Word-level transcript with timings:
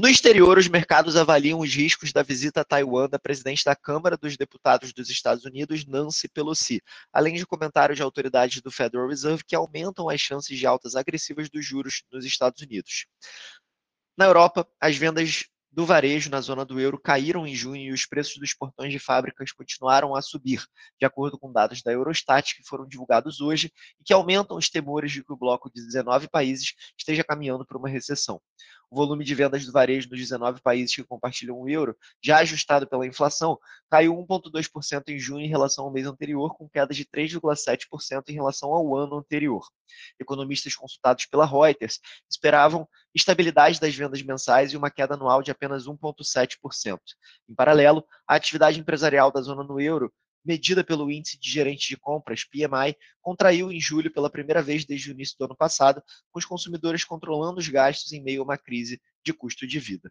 No 0.00 0.08
exterior, 0.08 0.56
os 0.56 0.68
mercados 0.68 1.16
avaliam 1.16 1.58
os 1.58 1.74
riscos 1.74 2.12
da 2.12 2.22
visita 2.22 2.60
a 2.60 2.64
Taiwan 2.64 3.08
da 3.08 3.18
presidente 3.18 3.64
da 3.64 3.74
Câmara 3.74 4.16
dos 4.16 4.36
Deputados 4.36 4.92
dos 4.92 5.10
Estados 5.10 5.44
Unidos, 5.44 5.84
Nancy 5.86 6.28
Pelosi, 6.28 6.80
além 7.12 7.34
de 7.34 7.44
comentários 7.44 7.96
de 7.96 8.02
autoridades 8.04 8.62
do 8.62 8.70
Federal 8.70 9.08
Reserve 9.08 9.42
que 9.44 9.56
aumentam 9.56 10.08
as 10.08 10.20
chances 10.20 10.56
de 10.56 10.64
altas 10.64 10.94
agressivas 10.94 11.50
dos 11.50 11.66
juros 11.66 12.04
nos 12.12 12.24
Estados 12.24 12.62
Unidos. 12.62 13.06
Na 14.16 14.26
Europa, 14.26 14.68
as 14.80 14.96
vendas 14.96 15.46
do 15.72 15.84
varejo 15.84 16.30
na 16.30 16.40
zona 16.40 16.64
do 16.64 16.78
euro 16.78 17.00
caíram 17.00 17.44
em 17.44 17.54
junho 17.54 17.82
e 17.82 17.92
os 17.92 18.06
preços 18.06 18.36
dos 18.38 18.54
portões 18.54 18.92
de 18.92 19.00
fábricas 19.00 19.50
continuaram 19.50 20.14
a 20.14 20.22
subir, 20.22 20.62
de 20.98 21.06
acordo 21.06 21.36
com 21.36 21.52
dados 21.52 21.82
da 21.82 21.92
Eurostat 21.92 22.54
que 22.54 22.62
foram 22.66 22.86
divulgados 22.86 23.40
hoje 23.40 23.72
e 24.00 24.04
que 24.04 24.12
aumentam 24.12 24.56
os 24.56 24.70
temores 24.70 25.10
de 25.10 25.24
que 25.24 25.32
o 25.32 25.36
bloco 25.36 25.68
de 25.68 25.84
19 25.84 26.28
países 26.28 26.72
esteja 26.96 27.24
caminhando 27.24 27.66
para 27.66 27.76
uma 27.76 27.88
recessão. 27.88 28.40
O 28.90 28.96
volume 28.96 29.22
de 29.22 29.34
vendas 29.34 29.66
do 29.66 29.72
varejo 29.72 30.08
nos 30.08 30.18
19 30.18 30.62
países 30.62 30.94
que 30.94 31.04
compartilham 31.04 31.58
o 31.58 31.68
euro, 31.68 31.96
já 32.22 32.38
ajustado 32.38 32.86
pela 32.86 33.06
inflação, 33.06 33.58
caiu 33.90 34.14
1,2% 34.14 35.08
em 35.08 35.18
junho 35.18 35.44
em 35.44 35.48
relação 35.48 35.84
ao 35.84 35.90
mês 35.90 36.06
anterior, 36.06 36.56
com 36.56 36.68
queda 36.68 36.94
de 36.94 37.04
3,7% 37.04 38.28
em 38.28 38.32
relação 38.32 38.72
ao 38.72 38.96
ano 38.96 39.16
anterior. 39.16 39.66
Economistas 40.18 40.74
consultados 40.74 41.26
pela 41.26 41.44
Reuters 41.44 42.00
esperavam 42.30 42.88
estabilidade 43.14 43.78
das 43.78 43.94
vendas 43.94 44.22
mensais 44.22 44.72
e 44.72 44.76
uma 44.76 44.90
queda 44.90 45.14
anual 45.14 45.42
de 45.42 45.50
apenas 45.50 45.86
1,7%. 45.86 46.98
Em 47.48 47.54
paralelo, 47.54 48.02
a 48.26 48.36
atividade 48.36 48.80
empresarial 48.80 49.30
da 49.30 49.42
zona 49.42 49.62
no 49.62 49.78
euro 49.80 50.12
medida 50.44 50.82
pelo 50.84 51.10
Índice 51.10 51.38
de 51.38 51.50
Gerentes 51.50 51.88
de 51.88 51.96
Compras, 51.96 52.44
PMI, 52.44 52.96
contraiu 53.20 53.70
em 53.70 53.80
julho 53.80 54.10
pela 54.10 54.30
primeira 54.30 54.62
vez 54.62 54.84
desde 54.84 55.10
o 55.10 55.12
início 55.12 55.36
do 55.38 55.44
ano 55.44 55.56
passado, 55.56 56.02
com 56.30 56.38
os 56.38 56.44
consumidores 56.44 57.04
controlando 57.04 57.58
os 57.58 57.68
gastos 57.68 58.12
em 58.12 58.22
meio 58.22 58.40
a 58.40 58.44
uma 58.44 58.58
crise 58.58 59.00
de 59.24 59.32
custo 59.32 59.66
de 59.66 59.78
vida. 59.78 60.10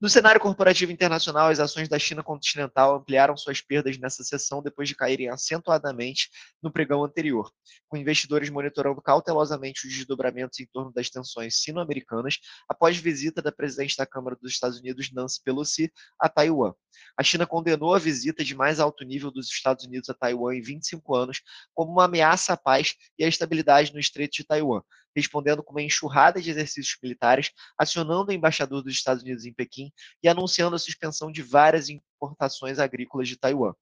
No 0.00 0.08
cenário 0.08 0.40
corporativo 0.40 0.92
internacional, 0.92 1.48
as 1.48 1.58
ações 1.58 1.88
da 1.88 1.98
China 1.98 2.22
continental 2.22 2.94
ampliaram 2.94 3.36
suas 3.36 3.60
perdas 3.60 3.98
nessa 3.98 4.22
sessão 4.22 4.62
depois 4.62 4.88
de 4.88 4.94
caírem 4.94 5.28
acentuadamente 5.28 6.30
no 6.62 6.70
pregão 6.70 7.02
anterior, 7.02 7.50
com 7.88 7.96
investidores 7.96 8.48
monitorando 8.48 9.02
cautelosamente 9.02 9.88
os 9.88 9.92
desdobramentos 9.92 10.60
em 10.60 10.66
torno 10.66 10.92
das 10.92 11.10
tensões 11.10 11.60
sino-americanas 11.60 12.38
após 12.68 12.96
visita 12.96 13.42
da 13.42 13.50
presidente 13.50 13.96
da 13.96 14.06
Câmara 14.06 14.36
dos 14.40 14.52
Estados 14.52 14.78
Unidos, 14.78 15.10
Nancy 15.12 15.42
Pelosi, 15.42 15.92
a 16.16 16.28
Taiwan. 16.28 16.74
A 17.16 17.24
China 17.24 17.44
condenou 17.44 17.92
a 17.92 17.98
visita 17.98 18.44
de 18.44 18.54
mais 18.54 18.78
alto 18.78 19.04
nível 19.04 19.32
dos 19.32 19.48
Estados 19.48 19.84
Unidos 19.84 20.08
a 20.08 20.14
Taiwan 20.14 20.54
em 20.54 20.62
25 20.62 21.12
anos 21.16 21.42
como 21.74 21.90
uma 21.90 22.04
ameaça 22.04 22.52
à 22.52 22.56
paz 22.56 22.94
e 23.18 23.24
à 23.24 23.28
estabilidade 23.28 23.92
no 23.92 23.98
Estreito 23.98 24.36
de 24.36 24.44
Taiwan, 24.44 24.80
respondendo 25.18 25.62
com 25.62 25.72
uma 25.72 25.82
enxurrada 25.82 26.40
de 26.40 26.50
exercícios 26.50 26.96
militares, 27.02 27.50
acionando 27.76 28.30
o 28.30 28.34
embaixador 28.34 28.82
dos 28.82 28.92
Estados 28.92 29.22
Unidos 29.22 29.44
em 29.44 29.52
Pequim 29.52 29.92
e 30.22 30.28
anunciando 30.28 30.76
a 30.76 30.78
suspensão 30.78 31.30
de 31.30 31.42
várias 31.42 31.88
importações 31.88 32.78
agrícolas 32.78 33.28
de 33.28 33.36
Taiwan. 33.36 33.74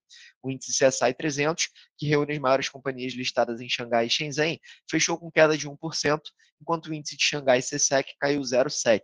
O 0.43 0.51
índice 0.51 0.73
CSI 0.73 1.15
300, 1.15 1.69
que 1.97 2.07
reúne 2.07 2.33
as 2.33 2.39
maiores 2.39 2.69
companhias 2.69 3.13
listadas 3.13 3.61
em 3.61 3.69
Xangai 3.69 4.07
e 4.07 4.11
Shenzhen, 4.11 4.61
fechou 4.91 5.19
com 5.19 5.31
queda 5.31 5.57
de 5.57 5.69
1%, 5.69 6.21
enquanto 6.61 6.87
o 6.87 6.95
índice 6.95 7.17
de 7.17 7.25
Xangai 7.25 7.61
CSEC 7.61 8.15
caiu 8.19 8.41
0,7%. 8.41 9.01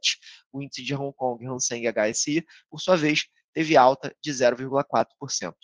O 0.53 0.62
índice 0.62 0.83
de 0.83 0.95
Hong 0.95 1.15
Kong 1.15 1.47
Hang 1.47 1.61
Seng 1.61 1.85
HSI, 1.87 2.45
por 2.71 2.81
sua 2.81 2.97
vez, 2.97 3.27
teve 3.53 3.77
alta 3.77 4.15
de 4.23 4.31
0,4%. 4.33 5.55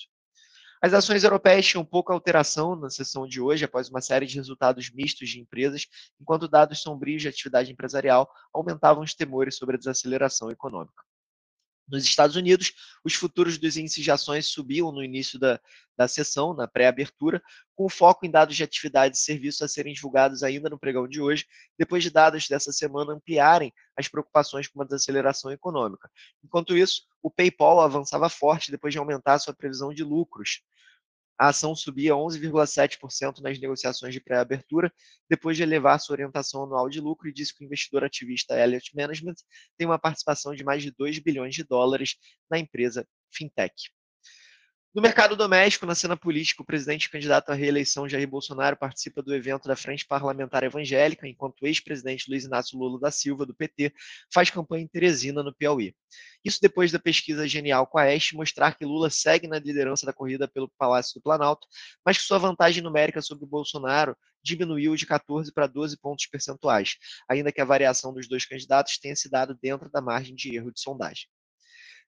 As 0.81 0.95
ações 0.95 1.25
europeias 1.25 1.67
tinham 1.67 1.85
pouca 1.85 2.13
alteração 2.13 2.77
na 2.77 2.89
sessão 2.89 3.27
de 3.27 3.41
hoje, 3.41 3.65
após 3.65 3.89
uma 3.89 4.01
série 4.01 4.27
de 4.27 4.37
resultados 4.37 4.91
mistos 4.91 5.29
de 5.29 5.41
empresas, 5.41 5.87
enquanto 6.21 6.47
dados 6.49 6.81
sombrios 6.81 7.21
de 7.21 7.29
atividade 7.29 7.73
empresarial 7.73 8.31
aumentavam 8.55 9.03
os 9.03 9.15
temores 9.15 9.57
sobre 9.57 9.75
a 9.75 9.79
desaceleração 9.79 10.51
econômica. 10.51 11.08
Nos 11.89 12.05
Estados 12.05 12.37
Unidos, 12.37 12.73
os 13.03 13.15
futuros 13.15 13.57
dos 13.57 13.77
índices 13.77 14.05
de 14.05 14.11
ações 14.11 14.47
subiam 14.47 14.93
no 14.93 15.03
início 15.03 15.39
da, 15.39 15.59
da 15.97 16.07
sessão, 16.07 16.53
na 16.53 16.69
pré-abertura, 16.69 17.43
com 17.75 17.89
foco 17.89 18.27
em 18.27 18.31
dados 18.31 18.57
de 18.57 18.63
atividade 18.63 19.17
e 19.17 19.21
serviços 19.21 19.63
a 19.63 19.69
serem 19.69 19.95
divulgados 19.95 20.43
ainda 20.43 20.69
no 20.69 20.79
pregão 20.79 21.09
de 21.09 21.21
hoje, 21.21 21.47
depois 21.79 22.03
de 22.03 22.11
dados 22.11 22.47
dessa 22.47 22.73
semana 22.73 23.15
ampliarem 23.15 23.73
as 23.97 24.07
preocupações 24.07 24.69
com 24.69 24.79
uma 24.79 24.85
desaceleração 24.85 25.51
econômica. 25.51 26.11
Enquanto 26.45 26.77
isso, 26.77 27.03
o 27.23 27.31
PayPal 27.31 27.81
avançava 27.81 28.29
forte 28.29 28.71
depois 28.71 28.93
de 28.93 28.99
aumentar 28.99 29.39
sua 29.39 29.55
previsão 29.55 29.93
de 29.93 30.05
lucros 30.05 30.61
a 31.39 31.49
ação 31.49 31.75
subia 31.75 32.15
11,7% 32.15 33.41
nas 33.41 33.59
negociações 33.61 34.13
de 34.13 34.21
pré-abertura, 34.21 34.93
depois 35.31 35.57
de 35.57 35.63
elevar 35.63 36.01
sua 36.01 36.15
orientação 36.15 36.65
anual 36.65 36.89
de 36.89 37.01
lucro 37.01 37.29
e 37.29 37.33
disse 37.33 37.55
que 37.55 37.63
o 37.63 37.67
investidor 37.67 38.03
ativista 38.05 38.59
Elliott 38.59 38.91
Management 38.97 39.37
tem 39.77 39.87
uma 39.87 39.99
participação 39.99 40.55
de 40.55 40.65
mais 40.65 40.83
de 40.83 40.91
2 40.91 41.21
bilhões 41.21 41.55
de 41.55 41.63
dólares 41.63 42.17
na 42.51 42.59
empresa 42.59 43.07
fintech. 43.33 43.75
No 44.95 45.03
mercado 45.03 45.37
doméstico, 45.37 45.85
na 45.85 45.95
cena 45.95 46.17
política, 46.17 46.63
o 46.63 46.65
presidente 46.65 47.11
candidato 47.11 47.51
à 47.51 47.55
reeleição 47.55 48.09
Jair 48.09 48.27
Bolsonaro 48.27 48.75
participa 48.75 49.23
do 49.23 49.35
evento 49.35 49.69
da 49.69 49.77
Frente 49.77 50.07
Parlamentar 50.07 50.63
Evangélica, 50.65 51.29
enquanto 51.29 51.61
o 51.61 51.67
ex-presidente 51.67 52.25
Luiz 52.31 52.45
Inácio 52.45 52.79
Lula 52.79 52.99
da 52.99 53.11
Silva, 53.11 53.45
do 53.45 53.55
PT, 53.55 53.93
faz 54.33 54.49
campanha 54.49 54.85
em 54.85 54.89
Teresina, 54.89 55.43
no 55.43 55.55
Piauí. 55.55 55.95
Isso 56.43 56.59
depois 56.63 56.91
da 56.91 56.99
pesquisa 56.99 57.47
Genial 57.47 57.87
com 57.87 57.99
a 57.99 58.11
Este 58.11 58.35
mostrar 58.35 58.77
que 58.77 58.87
Lula 58.87 59.11
segue 59.11 59.47
na 59.47 59.59
liderança 59.59 60.07
da 60.07 60.13
corrida 60.13 60.49
pelo 60.49 60.73
Palácio 60.79 61.21
do 61.21 61.23
Planalto, 61.23 61.69
mas 62.03 62.17
que 62.17 62.25
sua 62.25 62.39
vantagem 62.39 62.83
numérica 62.83 63.21
sobre 63.21 63.47
Bolsonaro 63.47 64.17
diminuiu 64.43 64.97
de 64.97 65.05
14 65.05 65.53
para 65.53 65.67
12 65.67 65.99
pontos 65.99 66.27
percentuais, 66.27 66.97
ainda 67.29 67.53
que 67.53 67.61
a 67.61 67.65
variação 67.65 68.15
dos 68.15 68.27
dois 68.27 68.47
candidatos 68.47 68.97
tenha 68.97 69.15
se 69.15 69.31
dado 69.31 69.55
dentro 69.61 69.91
da 69.91 70.01
margem 70.01 70.35
de 70.35 70.57
erro 70.57 70.73
de 70.73 70.81
sondagem. 70.81 71.27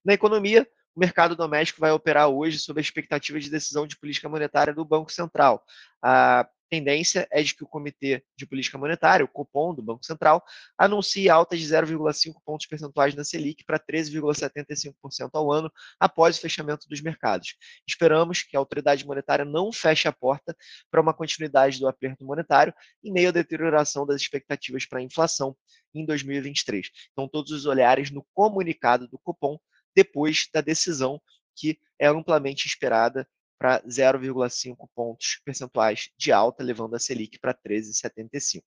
Na 0.03 0.15
economia, 0.15 0.67
o 0.95 1.01
mercado 1.01 1.37
doméstico 1.37 1.81
vai 1.81 1.93
operar 1.93 2.29
hoje 2.29 2.59
sob 2.59 2.81
a 2.81 2.83
expectativa 2.83 3.39
de 3.39 3.51
decisão 3.51 3.87
de 3.87 3.97
política 3.97 4.29
monetária 4.29 4.75
do 4.75 4.85
Banco 4.85 5.13
Central. 5.13 5.65
A 6.03 6.49
tendência 6.71 7.27
é 7.31 7.43
de 7.43 7.55
que 7.55 7.65
o 7.65 7.67
Comitê 7.67 8.25
de 8.37 8.47
Política 8.47 8.79
Monetária, 8.79 9.25
o 9.25 9.29
Copom 9.29 9.75
do 9.75 9.83
Banco 9.83 10.07
Central, 10.07 10.43
anuncie 10.79 11.29
alta 11.29 11.57
de 11.57 11.65
0,5 11.65 12.41
pontos 12.45 12.67
percentuais 12.67 13.15
na 13.15 13.25
Selic 13.25 13.65
para 13.65 13.79
13,75% 13.79 15.31
ao 15.35 15.51
ano 15.51 15.71
após 15.99 16.39
o 16.39 16.41
fechamento 16.41 16.89
dos 16.89 17.01
mercados. 17.01 17.57
Esperamos 17.87 18.43
que 18.43 18.57
a 18.57 18.61
autoridade 18.61 19.05
monetária 19.05 19.45
não 19.45 19.73
feche 19.73 20.07
a 20.07 20.13
porta 20.13 20.57
para 20.91 21.01
uma 21.01 21.13
continuidade 21.13 21.81
do 21.81 21.89
aperto 21.89 22.25
monetário 22.25 22.73
em 23.03 23.13
meio 23.13 23.31
à 23.31 23.33
deterioração 23.33 24.07
das 24.07 24.23
expectativas 24.23 24.87
para 24.87 25.01
a 25.01 25.03
inflação 25.03 25.57
em 25.93 26.07
2023. 26.07 26.89
Então, 27.13 27.29
todos 27.29 27.51
os 27.51 27.67
olhares 27.67 28.11
no 28.13 28.25
comunicado 28.33 29.09
do 29.09 29.19
Copom 29.19 29.59
depois 29.95 30.49
da 30.53 30.61
decisão 30.61 31.21
que 31.57 31.79
é 31.99 32.07
amplamente 32.07 32.67
esperada 32.67 33.29
para 33.59 33.83
0,5 33.83 34.89
pontos 34.95 35.39
percentuais 35.45 36.09
de 36.17 36.33
alta, 36.33 36.65
levando 36.65 36.95
a 36.95 36.99
Selic 36.99 37.39
para 37.39 37.53
13,75. 37.53 38.63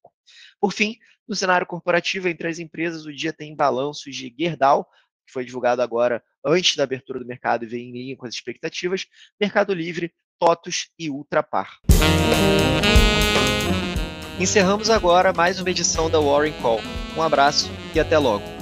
Por 0.61 0.71
fim, 0.71 0.97
no 1.27 1.35
cenário 1.35 1.65
corporativo, 1.65 2.27
entre 2.27 2.47
as 2.47 2.59
empresas, 2.59 3.05
o 3.05 3.11
dia 3.11 3.33
tem 3.33 3.55
balanços 3.55 4.15
de 4.15 4.33
Gerdau, 4.37 4.87
que 5.25 5.33
foi 5.33 5.43
divulgado 5.43 5.81
agora 5.81 6.23
antes 6.45 6.75
da 6.75 6.83
abertura 6.83 7.19
do 7.19 7.25
mercado 7.25 7.63
e 7.63 7.67
vem 7.67 7.89
em 7.89 7.91
linha 7.91 8.17
com 8.17 8.27
as 8.27 8.35
expectativas, 8.35 9.07
Mercado 9.39 9.73
Livre, 9.73 10.13
TOTUS 10.39 10.89
e 10.99 11.09
Ultrapar. 11.09 11.79
Encerramos 14.39 14.89
agora 14.89 15.31
mais 15.31 15.59
uma 15.59 15.71
edição 15.71 16.09
da 16.09 16.19
Warren 16.19 16.53
Call. 16.61 16.81
Um 17.15 17.21
abraço 17.21 17.69
e 17.95 17.99
até 17.99 18.17
logo. 18.17 18.52